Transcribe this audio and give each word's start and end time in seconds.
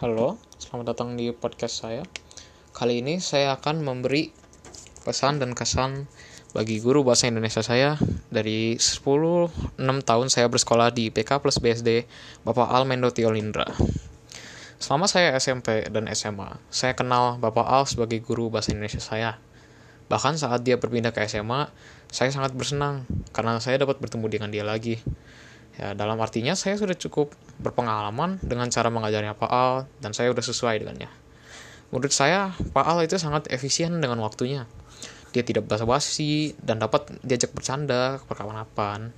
Halo, 0.00 0.40
selamat 0.56 0.96
datang 0.96 1.12
di 1.12 1.28
podcast 1.28 1.84
saya. 1.84 2.00
Kali 2.72 3.04
ini 3.04 3.20
saya 3.20 3.52
akan 3.52 3.84
memberi 3.84 4.32
pesan 5.04 5.36
dan 5.36 5.52
kesan 5.52 6.08
bagi 6.56 6.80
guru 6.80 7.04
bahasa 7.04 7.28
Indonesia 7.28 7.60
saya 7.60 8.00
dari 8.32 8.80
10 8.80 8.96
6 9.76 9.76
tahun 9.84 10.26
saya 10.32 10.48
bersekolah 10.48 10.88
di 10.96 11.12
PK 11.12 11.44
plus 11.44 11.60
BSD 11.60 12.08
Bapak 12.48 12.72
Al 12.72 12.88
Mendo 12.88 13.12
Tiolindra. 13.12 13.68
Selama 14.80 15.04
saya 15.04 15.36
SMP 15.36 15.84
dan 15.92 16.08
SMA, 16.16 16.48
saya 16.72 16.96
kenal 16.96 17.36
Bapak 17.36 17.68
Al 17.68 17.84
sebagai 17.84 18.24
guru 18.24 18.48
bahasa 18.48 18.72
Indonesia 18.72 19.04
saya. 19.04 19.36
Bahkan 20.08 20.40
saat 20.40 20.64
dia 20.64 20.80
berpindah 20.80 21.12
ke 21.12 21.28
SMA, 21.28 21.68
saya 22.08 22.32
sangat 22.32 22.56
bersenang 22.56 23.04
karena 23.36 23.60
saya 23.60 23.76
dapat 23.76 24.00
bertemu 24.00 24.32
dengan 24.32 24.48
dia 24.48 24.64
lagi. 24.64 24.96
Ya, 25.80 25.96
dalam 25.96 26.20
artinya 26.20 26.52
saya 26.52 26.76
sudah 26.76 26.92
cukup 26.92 27.32
berpengalaman 27.56 28.36
dengan 28.44 28.68
cara 28.68 28.92
mengajarnya 28.92 29.32
Pak 29.32 29.48
Al 29.48 29.88
dan 30.04 30.12
saya 30.12 30.28
sudah 30.28 30.44
sesuai 30.44 30.84
dengannya. 30.84 31.08
Menurut 31.88 32.12
saya, 32.12 32.52
Pak 32.52 32.84
Al 32.84 33.08
itu 33.08 33.16
sangat 33.16 33.48
efisien 33.48 33.96
dengan 33.96 34.20
waktunya. 34.20 34.68
Dia 35.32 35.40
tidak 35.40 35.72
basa-basi 35.72 36.52
dan 36.60 36.84
dapat 36.84 37.08
diajak 37.24 37.56
bercanda 37.56 38.20
kapan-kapan. 38.28 39.16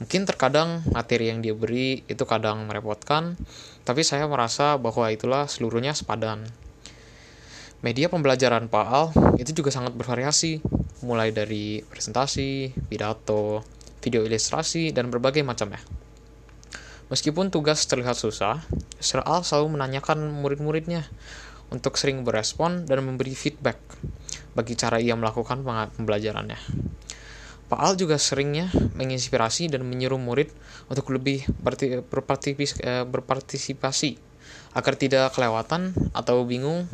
Mungkin 0.00 0.24
terkadang 0.24 0.80
materi 0.88 1.28
yang 1.28 1.44
dia 1.44 1.52
beri 1.52 2.00
itu 2.08 2.24
kadang 2.24 2.64
merepotkan, 2.64 3.36
tapi 3.84 4.00
saya 4.00 4.24
merasa 4.24 4.80
bahwa 4.80 5.12
itulah 5.12 5.52
seluruhnya 5.52 5.92
sepadan. 5.92 6.48
Media 7.84 8.08
pembelajaran 8.08 8.72
Pak 8.72 8.86
Al 8.88 9.06
itu 9.36 9.52
juga 9.52 9.68
sangat 9.68 9.92
bervariasi, 9.92 10.64
mulai 11.04 11.36
dari 11.36 11.84
presentasi, 11.84 12.72
pidato, 12.88 13.60
video 14.00 14.24
ilustrasi, 14.24 14.96
dan 14.96 15.12
berbagai 15.12 15.44
macamnya. 15.44 15.99
Meskipun 17.10 17.50
tugas 17.50 17.82
terlihat 17.90 18.14
susah, 18.14 18.62
Sir 19.02 19.18
Al 19.26 19.42
selalu 19.42 19.74
menanyakan 19.74 20.30
murid-muridnya 20.30 21.02
untuk 21.74 21.98
sering 21.98 22.22
berespon 22.22 22.86
dan 22.86 23.02
memberi 23.02 23.34
feedback 23.34 23.82
bagi 24.54 24.78
cara 24.78 25.02
ia 25.02 25.18
melakukan 25.18 25.66
pembelajarannya. 25.98 26.58
Pak 27.70 27.80
Al 27.82 27.94
juga 27.94 28.18
seringnya 28.18 28.70
menginspirasi 28.98 29.70
dan 29.70 29.86
menyuruh 29.86 30.18
murid 30.18 30.50
untuk 30.90 31.10
lebih 31.10 31.46
eh, 31.46 33.02
berpartisipasi 33.06 34.10
agar 34.74 34.94
tidak 34.94 35.34
kelewatan 35.34 35.94
atau 36.14 36.46
bingung 36.46 36.86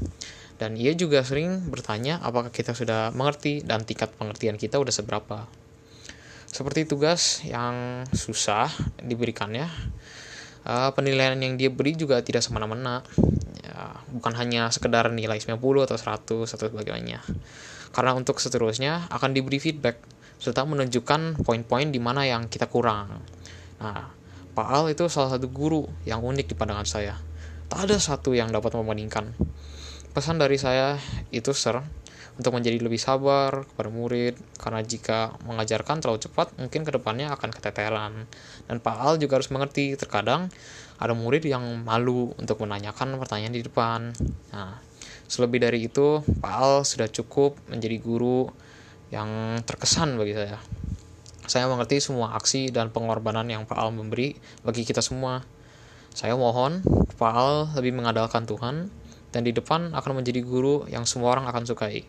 dan 0.57 0.77
ia 0.81 0.97
juga 0.97 1.21
sering 1.25 1.69
bertanya 1.69 2.21
apakah 2.25 2.49
kita 2.49 2.73
sudah 2.73 3.13
mengerti 3.13 3.61
dan 3.61 3.85
tingkat 3.85 4.13
pengertian 4.17 4.57
kita 4.57 4.81
sudah 4.81 4.93
seberapa. 4.93 5.45
Seperti 6.57 6.89
tugas 6.89 7.45
yang 7.45 8.09
susah 8.17 8.73
diberikannya, 9.05 9.69
uh, 10.65 10.89
penilaian 10.97 11.37
yang 11.37 11.61
dia 11.61 11.69
beri 11.69 11.93
juga 11.93 12.25
tidak 12.25 12.41
semena-mena. 12.41 13.05
Ya, 13.61 14.01
bukan 14.09 14.33
hanya 14.41 14.73
sekedar 14.73 15.13
nilai 15.13 15.37
90 15.37 15.61
atau 15.85 16.01
100 16.01 16.49
atau 16.49 16.67
sebagainya. 16.73 17.21
Karena 17.93 18.17
untuk 18.17 18.41
seterusnya 18.41 19.05
akan 19.13 19.37
diberi 19.37 19.61
feedback 19.61 20.01
serta 20.41 20.65
menunjukkan 20.65 21.45
poin-poin 21.45 21.93
di 21.93 22.01
mana 22.01 22.25
yang 22.25 22.49
kita 22.49 22.73
kurang. 22.73 23.21
Nah, 23.77 24.09
Pak 24.57 24.69
Al 24.73 24.89
itu 24.89 25.13
salah 25.13 25.37
satu 25.37 25.53
guru 25.53 25.85
yang 26.09 26.25
unik 26.25 26.49
di 26.49 26.55
pandangan 26.57 26.89
saya. 26.89 27.21
Tak 27.69 27.85
ada 27.85 28.01
satu 28.01 28.33
yang 28.33 28.49
dapat 28.49 28.73
membandingkan. 28.73 29.37
Pesan 30.17 30.41
dari 30.41 30.57
saya 30.57 30.97
itu 31.29 31.53
ser 31.53 31.85
untuk 32.37 32.53
menjadi 32.53 32.79
lebih 32.81 33.01
sabar 33.01 33.65
kepada 33.65 33.89
murid 33.89 34.37
karena 34.61 34.81
jika 34.85 35.35
mengajarkan 35.45 36.03
terlalu 36.03 36.21
cepat 36.27 36.53
mungkin 36.61 36.83
ke 36.85 36.91
depannya 36.93 37.33
akan 37.33 37.51
keteteran 37.53 38.29
dan 38.67 38.77
Pak 38.81 38.97
Al 38.97 39.15
juga 39.17 39.41
harus 39.41 39.49
mengerti 39.49 39.97
terkadang 39.97 40.53
ada 40.97 41.13
murid 41.13 41.45
yang 41.45 41.63
malu 41.85 42.33
untuk 42.41 42.65
menanyakan 42.65 43.21
pertanyaan 43.21 43.55
di 43.55 43.63
depan. 43.65 44.17
Nah 44.53 44.81
selebih 45.27 45.61
dari 45.61 45.91
itu 45.91 46.23
Pak 46.25 46.53
Al 46.53 46.73
sudah 46.87 47.11
cukup 47.11 47.59
menjadi 47.69 47.97
guru 48.01 48.49
yang 49.13 49.61
terkesan 49.63 50.17
bagi 50.17 50.35
saya. 50.35 50.59
Saya 51.47 51.71
mengerti 51.71 52.03
semua 52.03 52.35
aksi 52.35 52.75
dan 52.75 52.91
pengorbanan 52.91 53.47
yang 53.47 53.69
Pak 53.71 53.79
Al 53.79 53.95
memberi 53.95 54.35
bagi 54.67 54.83
kita 54.83 54.99
semua. 54.99 55.47
Saya 56.11 56.35
mohon 56.35 56.83
Pak 57.21 57.33
Al 57.33 57.55
lebih 57.79 57.95
mengandalkan 57.95 58.49
Tuhan 58.49 58.91
dan 59.37 59.45
di 59.45 59.53
depan 59.53 59.93
akan 59.93 60.25
menjadi 60.25 60.41
guru 60.41 60.89
yang 60.89 61.05
semua 61.05 61.37
orang 61.37 61.45
akan 61.45 61.69
sukai. 61.69 62.09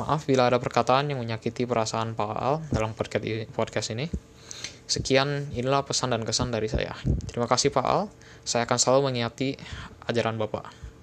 Maaf 0.00 0.24
bila 0.24 0.48
ada 0.48 0.56
perkataan 0.56 1.12
yang 1.12 1.20
menyakiti 1.20 1.68
perasaan 1.68 2.16
Pak 2.16 2.32
Al 2.32 2.64
dalam 2.72 2.96
podcast 2.96 3.92
ini. 3.92 4.08
Sekian, 4.88 5.52
inilah 5.52 5.84
pesan 5.84 6.16
dan 6.16 6.24
kesan 6.24 6.48
dari 6.48 6.72
saya. 6.72 6.96
Terima 7.28 7.44
kasih 7.44 7.68
Pak 7.68 7.84
Al. 7.84 8.08
Saya 8.48 8.64
akan 8.64 8.80
selalu 8.80 9.12
mengingati 9.12 9.60
ajaran 10.08 10.40
Bapak. 10.40 10.93